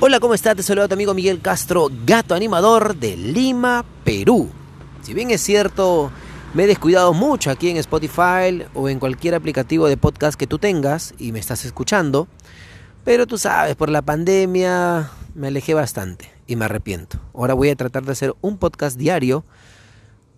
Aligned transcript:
Hola, 0.00 0.20
¿cómo 0.20 0.32
estás? 0.34 0.54
Te 0.54 0.62
saluda 0.62 0.86
tu 0.86 0.94
amigo 0.94 1.12
Miguel 1.12 1.40
Castro, 1.40 1.88
gato 2.06 2.36
animador 2.36 2.94
de 2.94 3.16
Lima, 3.16 3.84
Perú. 4.04 4.48
Si 5.02 5.12
bien 5.12 5.32
es 5.32 5.40
cierto, 5.40 6.12
me 6.54 6.62
he 6.62 6.66
descuidado 6.68 7.12
mucho 7.14 7.50
aquí 7.50 7.68
en 7.68 7.78
Spotify 7.78 8.64
o 8.74 8.88
en 8.88 9.00
cualquier 9.00 9.34
aplicativo 9.34 9.88
de 9.88 9.96
podcast 9.96 10.38
que 10.38 10.46
tú 10.46 10.60
tengas 10.60 11.14
y 11.18 11.32
me 11.32 11.40
estás 11.40 11.64
escuchando, 11.64 12.28
pero 13.02 13.26
tú 13.26 13.38
sabes, 13.38 13.74
por 13.74 13.90
la 13.90 14.02
pandemia 14.02 15.10
me 15.34 15.48
alejé 15.48 15.74
bastante 15.74 16.30
y 16.46 16.54
me 16.54 16.66
arrepiento. 16.66 17.18
Ahora 17.34 17.54
voy 17.54 17.70
a 17.70 17.74
tratar 17.74 18.04
de 18.04 18.12
hacer 18.12 18.36
un 18.40 18.56
podcast 18.56 18.96
diario 18.96 19.44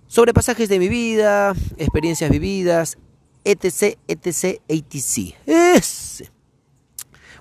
sobre 0.07 0.33
pasajes 0.33 0.71
de 0.71 0.79
mi 0.79 0.89
vida, 0.89 1.53
experiencias 1.77 2.31
vividas, 2.31 2.97
etc, 3.45 3.99
etc, 4.09 4.63
etc. 4.69 5.35
Ese. 5.45 6.40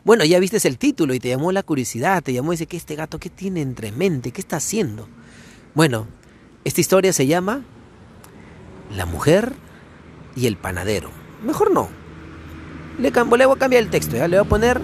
Bueno, 0.05 0.23
ya 0.23 0.39
viste 0.39 0.65
el 0.65 0.77
título 0.77 1.13
y 1.13 1.19
te 1.19 1.29
llamó 1.29 1.51
la 1.51 1.63
curiosidad, 1.63 2.23
te 2.23 2.31
llamó 2.31 2.53
y 2.53 2.55
dice, 2.55 2.67
¿qué 2.67 2.77
este 2.77 2.95
gato 2.95 3.19
qué 3.19 3.29
tiene 3.29 3.61
entre 3.61 3.91
mente? 3.91 4.31
¿Qué 4.31 4.39
está 4.39 4.57
haciendo? 4.57 5.07
Bueno, 5.75 6.07
esta 6.63 6.79
historia 6.79 7.11
se 7.11 7.27
llama 7.27 7.63
La 8.95 9.05
mujer 9.05 9.53
y 10.35 10.47
el 10.47 10.55
panadero. 10.55 11.11
Mejor 11.45 11.71
no. 11.71 11.89
Le, 12.97 13.11
le 13.11 13.45
voy 13.45 13.55
a 13.55 13.59
cambiar 13.59 13.83
el 13.83 13.89
texto, 13.89 14.15
¿ya? 14.15 14.27
le 14.27 14.37
voy 14.37 14.45
a 14.45 14.49
poner 14.49 14.81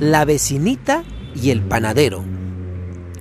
La 0.00 0.24
vecinita 0.24 1.04
y 1.34 1.50
el 1.50 1.60
panadero. 1.60 2.24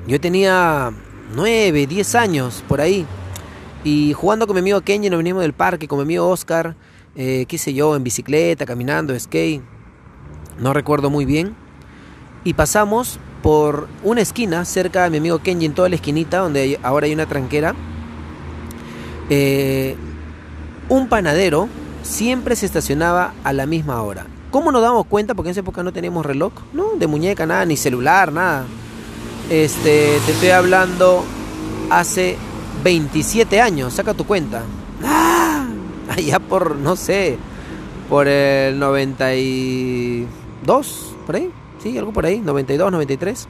Yo 0.08 0.22
tenía 0.22 0.94
9, 1.36 1.86
10 1.86 2.16
años 2.16 2.64
por 2.68 2.80
ahí. 2.80 3.06
Y 3.84 4.14
jugando 4.14 4.48
con 4.48 4.56
mi 4.56 4.62
amigo 4.62 4.82
Kenji, 4.82 5.10
nos 5.10 5.18
venimos 5.18 5.42
del 5.42 5.54
parque, 5.54 5.88
con 5.88 6.00
mi 6.00 6.04
amigo 6.04 6.28
Oscar, 6.28 6.76
eh, 7.16 7.46
qué 7.48 7.58
sé 7.58 7.74
yo, 7.74 7.96
en 7.96 8.04
bicicleta, 8.04 8.66
caminando, 8.66 9.18
skate 9.18 9.62
no 10.60 10.74
recuerdo 10.74 11.10
muy 11.10 11.26
bien, 11.26 11.56
y 12.44 12.54
pasamos 12.54 13.20
por 13.42 13.88
una 14.04 14.22
esquina 14.22 14.66
cerca 14.66 15.04
de 15.04 15.10
mi 15.10 15.18
amigo 15.18 15.40
Kenji, 15.40 15.66
en 15.66 15.74
toda 15.74 15.90
la 15.90 15.96
esquinita, 15.96 16.40
donde 16.40 16.80
ahora 16.84 17.06
hay 17.06 17.14
una 17.14 17.26
tranquera. 17.26 17.76
Eh, 19.30 19.96
un 20.90 21.08
panadero 21.08 21.70
siempre 22.04 22.56
se 22.56 22.66
estacionaba 22.66 23.34
a 23.44 23.54
la 23.54 23.66
misma 23.66 24.02
hora. 24.02 24.26
¿Cómo 24.52 24.72
nos 24.72 24.82
damos 24.82 25.06
cuenta? 25.06 25.36
Porque 25.36 25.50
en 25.50 25.52
esa 25.52 25.60
época 25.60 25.84
no 25.84 25.94
teníamos 25.94 26.26
reloj, 26.26 26.54
¿no? 26.74 26.94
De 26.98 27.08
muñeca, 27.08 27.46
nada, 27.46 27.66
ni 27.66 27.78
celular, 27.78 28.34
nada. 28.34 28.66
Este, 29.50 30.20
te 30.26 30.32
estoy 30.32 30.50
hablando 30.50 31.24
hace 31.90 32.36
27 32.84 33.62
años, 33.62 33.94
saca 33.94 34.14
tu 34.14 34.26
cuenta. 34.26 34.64
¡Ah! 35.04 35.68
Allá 36.10 36.40
por, 36.40 36.76
no 36.76 36.96
sé, 36.96 37.38
por 38.10 38.28
el 38.28 38.80
90 38.80 39.36
y... 39.36 40.28
¿Dos? 40.64 41.14
¿Por 41.26 41.36
ahí? 41.36 41.52
Sí, 41.82 41.98
algo 41.98 42.12
por 42.12 42.26
ahí, 42.26 42.40
92, 42.40 42.92
93. 42.92 43.48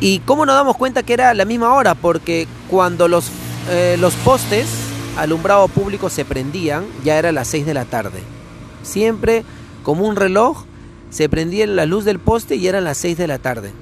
¿Y 0.00 0.20
cómo 0.20 0.46
nos 0.46 0.54
damos 0.54 0.76
cuenta 0.76 1.02
que 1.02 1.12
era 1.12 1.34
la 1.34 1.44
misma 1.44 1.74
hora? 1.74 1.94
Porque 1.94 2.46
cuando 2.68 3.08
los, 3.08 3.30
eh, 3.70 3.96
los 3.98 4.14
postes 4.16 4.68
alumbrado 5.16 5.66
público 5.68 6.08
se 6.08 6.24
prendían, 6.24 6.84
ya 7.04 7.18
era 7.18 7.32
las 7.32 7.48
6 7.48 7.66
de 7.66 7.74
la 7.74 7.84
tarde. 7.84 8.22
Siempre, 8.82 9.44
como 9.82 10.06
un 10.06 10.16
reloj, 10.16 10.64
se 11.10 11.28
prendía 11.28 11.66
la 11.66 11.86
luz 11.86 12.04
del 12.04 12.18
poste 12.18 12.56
y 12.56 12.68
eran 12.68 12.84
las 12.84 12.98
6 12.98 13.18
de 13.18 13.26
la 13.26 13.38
tarde. 13.38 13.72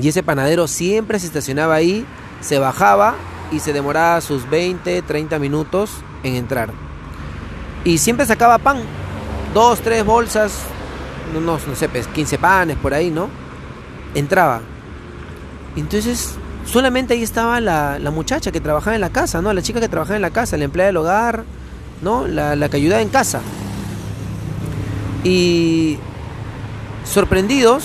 Y 0.00 0.08
ese 0.08 0.22
panadero 0.22 0.68
siempre 0.68 1.18
se 1.18 1.26
estacionaba 1.26 1.74
ahí, 1.74 2.06
se 2.40 2.58
bajaba 2.58 3.16
y 3.50 3.58
se 3.58 3.72
demoraba 3.72 4.20
sus 4.20 4.48
20, 4.48 5.02
30 5.02 5.38
minutos 5.38 5.90
en 6.22 6.36
entrar. 6.36 6.70
Y 7.84 7.98
siempre 7.98 8.26
sacaba 8.26 8.58
pan, 8.58 8.78
dos, 9.54 9.80
tres 9.80 10.04
bolsas, 10.04 10.52
unos, 11.36 11.66
no 11.66 11.74
sé, 11.74 11.88
15 11.88 12.12
pues, 12.14 12.38
panes 12.38 12.76
por 12.76 12.94
ahí, 12.94 13.10
¿no? 13.10 13.28
Entraba. 14.14 14.60
Entonces, 15.76 16.34
solamente 16.64 17.14
ahí 17.14 17.22
estaba 17.22 17.60
la, 17.60 17.98
muchacha 18.12 18.52
que 18.52 18.60
trabajaba 18.60 18.94
en 18.94 19.00
la 19.00 19.10
casa, 19.10 19.40
¿no? 19.42 19.52
La 19.52 19.62
chica 19.62 19.80
que 19.80 19.88
trabajaba 19.88 20.16
en 20.16 20.22
la 20.22 20.30
casa, 20.30 20.56
la 20.56 20.64
empleada 20.64 20.88
del 20.88 20.96
hogar, 20.96 21.44
¿no? 22.02 22.26
La, 22.26 22.56
la 22.56 22.68
que 22.68 22.76
ayudaba 22.76 23.02
en 23.02 23.08
casa. 23.08 23.40
Y 25.22 25.98
sorprendidos, 27.04 27.84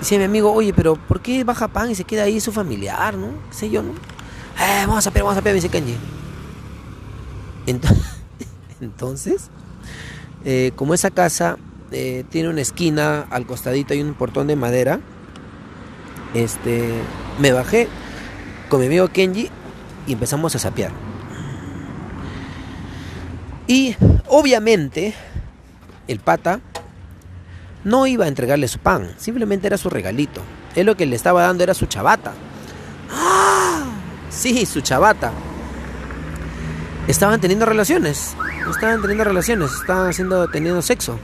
dice 0.00 0.18
mi 0.18 0.24
amigo, 0.24 0.52
oye, 0.52 0.72
pero 0.72 0.96
¿por 0.96 1.20
qué 1.20 1.44
baja 1.44 1.68
pan 1.68 1.90
y 1.90 1.94
se 1.94 2.04
queda 2.04 2.24
ahí 2.24 2.40
su 2.40 2.52
familiar, 2.52 3.14
¿no? 3.14 3.28
¿Qué 3.50 3.56
sé 3.56 3.70
yo, 3.70 3.82
no? 3.82 3.90
Eh, 3.90 4.84
vamos 4.86 5.06
a 5.06 5.10
ver, 5.10 5.22
vamos 5.22 5.36
a 5.36 5.40
ver, 5.40 5.52
me 5.52 5.60
dice 5.60 5.68
Kenji. 5.68 5.96
Entonces 8.80 9.50
eh, 10.44 10.72
como 10.76 10.94
esa 10.94 11.10
casa 11.10 11.56
eh, 11.90 12.24
tiene 12.30 12.48
una 12.48 12.60
esquina, 12.60 13.26
al 13.30 13.46
costadito 13.46 13.94
hay 13.94 14.02
un 14.02 14.14
portón 14.14 14.46
de 14.46 14.56
madera, 14.56 15.00
este, 16.34 16.92
me 17.38 17.52
bajé 17.52 17.88
con 18.68 18.80
mi 18.80 18.86
amigo 18.86 19.08
Kenji 19.08 19.48
y 20.06 20.12
empezamos 20.12 20.54
a 20.54 20.58
sapear. 20.58 20.90
Y 23.66 23.96
obviamente 24.28 25.14
el 26.08 26.20
pata 26.20 26.60
no 27.84 28.06
iba 28.06 28.24
a 28.24 28.28
entregarle 28.28 28.68
su 28.68 28.78
pan, 28.78 29.14
simplemente 29.16 29.66
era 29.66 29.78
su 29.78 29.88
regalito. 29.88 30.42
Él 30.74 30.86
lo 30.86 30.96
que 30.96 31.06
le 31.06 31.16
estaba 31.16 31.42
dando 31.42 31.62
era 31.62 31.74
su 31.74 31.86
chabata. 31.86 32.32
¡Ah! 33.10 33.84
Sí, 34.28 34.66
su 34.66 34.80
chabata. 34.80 35.32
Estaban 37.06 37.40
teniendo 37.40 37.66
relaciones 37.66 38.34
estaban 38.70 39.00
teniendo 39.00 39.24
relaciones, 39.24 39.72
estaban 39.72 40.08
haciendo, 40.08 40.48
teniendo 40.48 40.82
sexo. 40.82 41.18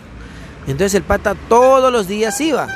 Entonces 0.66 0.94
el 0.94 1.02
pata 1.02 1.34
todos 1.48 1.92
los 1.92 2.06
días 2.06 2.40
iba. 2.40 2.68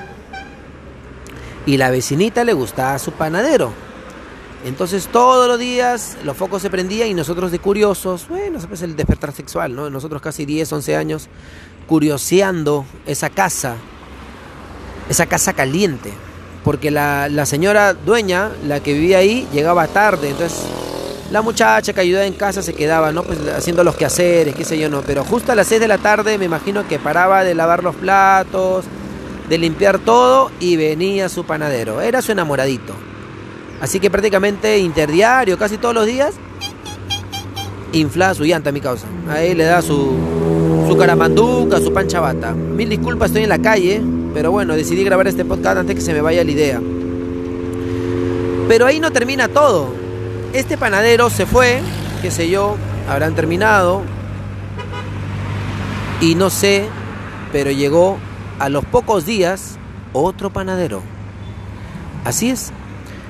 Y 1.66 1.76
la 1.76 1.90
vecinita 1.90 2.44
le 2.44 2.52
gustaba 2.52 2.98
su 2.98 3.12
panadero. 3.12 3.72
Entonces 4.64 5.08
todos 5.08 5.46
los 5.46 5.58
días 5.58 6.16
los 6.24 6.36
focos 6.36 6.62
se 6.62 6.70
prendían 6.70 7.08
y 7.08 7.14
nosotros 7.14 7.52
de 7.52 7.58
curiosos, 7.58 8.26
bueno, 8.28 8.58
es 8.72 8.82
el 8.82 8.96
despertar 8.96 9.32
sexual, 9.32 9.74
¿no? 9.74 9.90
Nosotros 9.90 10.22
casi 10.22 10.46
10, 10.46 10.72
11 10.72 10.96
años 10.96 11.28
curioseando 11.86 12.86
esa 13.06 13.28
casa, 13.28 13.76
esa 15.08 15.26
casa 15.26 15.52
caliente. 15.52 16.12
Porque 16.64 16.90
la, 16.90 17.28
la 17.28 17.44
señora 17.44 17.92
dueña, 17.92 18.50
la 18.66 18.80
que 18.80 18.94
vivía 18.94 19.18
ahí, 19.18 19.46
llegaba 19.52 19.86
tarde. 19.86 20.30
Entonces 20.30 20.64
la 21.30 21.42
muchacha 21.42 21.92
que 21.92 22.00
ayudaba 22.00 22.26
en 22.26 22.34
casa 22.34 22.62
se 22.62 22.74
quedaba, 22.74 23.12
¿no? 23.12 23.22
Pues 23.22 23.38
haciendo 23.48 23.82
los 23.82 23.96
quehaceres, 23.96 24.54
qué 24.54 24.64
sé 24.64 24.78
yo, 24.78 24.90
no. 24.90 25.02
Pero 25.02 25.24
justo 25.24 25.52
a 25.52 25.54
las 25.54 25.66
6 25.68 25.80
de 25.80 25.88
la 25.88 25.98
tarde 25.98 26.38
me 26.38 26.44
imagino 26.44 26.86
que 26.86 26.98
paraba 26.98 27.44
de 27.44 27.54
lavar 27.54 27.82
los 27.82 27.94
platos, 27.96 28.84
de 29.48 29.58
limpiar 29.58 29.98
todo 29.98 30.50
y 30.60 30.76
venía 30.76 31.28
su 31.28 31.44
panadero. 31.44 32.00
Era 32.00 32.20
su 32.22 32.32
enamoradito. 32.32 32.94
Así 33.80 34.00
que 34.00 34.10
prácticamente 34.10 34.78
interdiario, 34.78 35.58
casi 35.58 35.78
todos 35.78 35.94
los 35.94 36.06
días, 36.06 36.34
inflaba 37.92 38.34
su 38.34 38.44
llanta, 38.44 38.70
mi 38.70 38.80
causa. 38.80 39.06
Ahí 39.28 39.54
le 39.54 39.64
da 39.64 39.82
su, 39.82 40.14
su 40.88 40.96
caramanduca, 40.96 41.80
su 41.80 41.92
panchabata. 41.92 42.52
Mil 42.52 42.88
disculpas, 42.88 43.30
estoy 43.30 43.44
en 43.44 43.48
la 43.48 43.58
calle, 43.58 44.02
pero 44.34 44.50
bueno, 44.52 44.76
decidí 44.76 45.04
grabar 45.04 45.26
este 45.26 45.44
podcast 45.44 45.78
antes 45.78 45.96
que 45.96 46.02
se 46.02 46.12
me 46.12 46.20
vaya 46.20 46.44
la 46.44 46.50
idea. 46.50 46.80
Pero 48.68 48.86
ahí 48.86 49.00
no 49.00 49.10
termina 49.10 49.48
todo 49.48 50.03
este 50.54 50.78
panadero 50.78 51.30
se 51.30 51.46
fue, 51.46 51.82
qué 52.22 52.30
sé 52.30 52.48
yo, 52.48 52.76
habrán 53.08 53.34
terminado. 53.34 54.02
Y 56.20 56.36
no 56.36 56.48
sé, 56.48 56.86
pero 57.52 57.72
llegó 57.72 58.18
a 58.60 58.68
los 58.68 58.84
pocos 58.84 59.26
días 59.26 59.78
otro 60.12 60.50
panadero. 60.50 61.02
Así 62.24 62.50
es. 62.50 62.72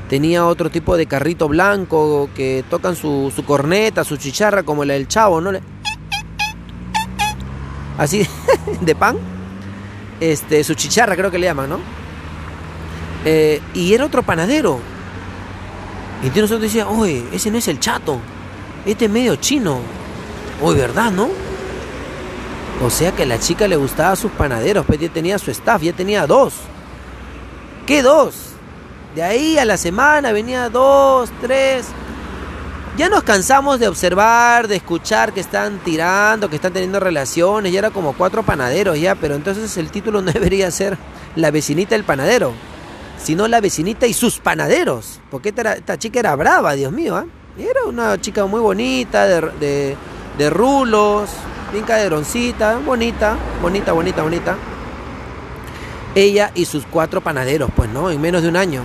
Tenía 0.08 0.44
otro 0.44 0.70
tipo 0.70 0.98
de 0.98 1.06
carrito 1.06 1.48
blanco 1.48 2.28
que 2.36 2.62
tocan 2.68 2.94
su, 2.94 3.32
corneta, 3.46 4.04
su 4.04 4.18
chicharra 4.18 4.62
como 4.62 4.84
la 4.84 4.92
del 4.92 5.08
chavo, 5.08 5.40
¿no? 5.40 5.50
Así, 7.96 8.28
de 8.82 8.94
pan. 8.94 9.16
Este, 10.20 10.62
su 10.62 10.74
chicharra 10.74 11.16
creo 11.16 11.30
que 11.30 11.38
le 11.38 11.46
llaman, 11.46 11.70
¿no? 11.70 11.78
Eh, 13.24 13.62
y 13.72 13.94
era 13.94 14.04
otro 14.04 14.22
panadero 14.22 14.78
y 16.24 16.28
nosotros 16.28 16.62
decíamos, 16.62 16.98
oye, 16.98 17.22
ese 17.32 17.50
no 17.50 17.58
es 17.58 17.68
el 17.68 17.78
chato, 17.78 18.18
este 18.86 19.04
es 19.04 19.10
medio 19.10 19.36
chino. 19.36 19.80
Oye, 20.62 20.80
¿verdad, 20.80 21.10
no? 21.10 21.28
O 22.82 22.88
sea 22.88 23.12
que 23.12 23.24
a 23.24 23.26
la 23.26 23.38
chica 23.38 23.68
le 23.68 23.76
gustaba 23.76 24.16
sus 24.16 24.32
panaderos, 24.32 24.86
pues 24.86 24.98
ya 24.98 25.10
tenía 25.10 25.38
su 25.38 25.50
staff, 25.50 25.82
ya 25.82 25.92
tenía 25.92 26.26
dos. 26.26 26.54
¿Qué 27.86 28.02
dos? 28.02 28.34
De 29.14 29.22
ahí 29.22 29.58
a 29.58 29.66
la 29.66 29.76
semana 29.76 30.32
venía 30.32 30.70
dos, 30.70 31.30
tres. 31.42 31.86
Ya 32.96 33.10
nos 33.10 33.22
cansamos 33.22 33.78
de 33.78 33.88
observar, 33.88 34.66
de 34.66 34.76
escuchar 34.76 35.34
que 35.34 35.40
están 35.40 35.78
tirando, 35.80 36.48
que 36.48 36.56
están 36.56 36.72
teniendo 36.72 37.00
relaciones, 37.00 37.70
ya 37.70 37.80
era 37.80 37.90
como 37.90 38.14
cuatro 38.14 38.44
panaderos 38.44 38.98
ya, 38.98 39.14
pero 39.14 39.34
entonces 39.34 39.76
el 39.76 39.90
título 39.90 40.22
no 40.22 40.32
debería 40.32 40.70
ser 40.70 40.96
La 41.36 41.50
vecinita 41.50 41.94
del 41.94 42.04
panadero 42.04 42.54
sino 43.22 43.48
la 43.48 43.60
vecinita 43.60 44.06
y 44.06 44.12
sus 44.12 44.38
panaderos. 44.38 45.20
Porque 45.30 45.50
esta, 45.56 45.98
chica 45.98 46.20
era 46.20 46.36
brava, 46.36 46.74
Dios 46.74 46.92
mío. 46.92 47.18
¿eh? 47.18 47.26
Era 47.58 47.84
una 47.86 48.20
chica 48.20 48.46
muy 48.46 48.60
bonita, 48.60 49.26
de, 49.26 49.96
de, 50.38 50.50
rulos, 50.50 51.30
bien 51.72 51.84
bonita, 52.84 53.36
bonita, 53.62 53.92
bonita, 53.92 54.22
bonita. 54.22 54.56
ella 56.14 56.50
y 56.54 56.64
sus 56.64 56.84
cuatro 56.86 57.20
panaderos, 57.20 57.70
pues 57.74 57.88
no, 57.90 58.10
en 58.10 58.20
menos 58.20 58.42
de 58.42 58.48
un 58.48 58.56
año. 58.56 58.82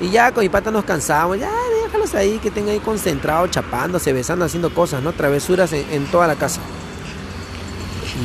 Y 0.00 0.10
ya 0.10 0.32
con 0.32 0.42
mi 0.42 0.48
pata 0.50 0.70
nos 0.70 0.84
cansamos, 0.84 1.38
ya 1.38 1.50
déjalos 1.84 2.14
ahí, 2.14 2.38
que 2.38 2.48
estén 2.48 2.68
ahí 2.68 2.80
concentrados, 2.80 3.50
chapándose, 3.50 4.12
besando, 4.12 4.44
haciendo 4.44 4.72
cosas, 4.74 5.02
¿no? 5.02 5.12
Travesuras 5.12 5.72
en, 5.72 6.04
toda 6.06 6.26
la 6.26 6.34
casa. 6.34 6.60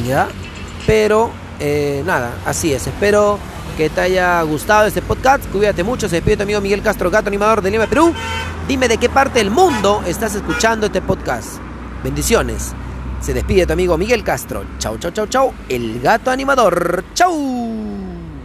Ya, 0.05 0.27
pero 0.85 1.31
eh, 1.59 2.03
nada, 2.05 2.33
así 2.45 2.73
es. 2.73 2.87
Espero 2.87 3.39
que 3.77 3.89
te 3.89 4.01
haya 4.01 4.41
gustado 4.43 4.85
este 4.87 5.01
podcast. 5.01 5.45
Cuídate 5.51 5.83
mucho. 5.83 6.07
Se 6.07 6.15
despide 6.17 6.37
tu 6.37 6.43
amigo 6.43 6.61
Miguel 6.61 6.81
Castro, 6.81 7.09
gato 7.09 7.27
animador 7.27 7.61
de 7.61 7.71
Lima, 7.71 7.87
Perú. 7.87 8.13
Dime 8.67 8.87
de 8.87 8.97
qué 8.97 9.09
parte 9.09 9.39
del 9.39 9.51
mundo 9.51 10.03
estás 10.05 10.35
escuchando 10.35 10.87
este 10.87 11.01
podcast. 11.01 11.57
Bendiciones. 12.03 12.73
Se 13.21 13.33
despide 13.33 13.65
tu 13.65 13.73
amigo 13.73 13.97
Miguel 13.97 14.23
Castro. 14.23 14.63
Chau, 14.79 14.97
chau, 14.97 15.11
chau, 15.11 15.27
chau. 15.27 15.53
El 15.69 15.99
gato 16.01 16.31
animador. 16.31 17.03
Chau. 17.13 18.00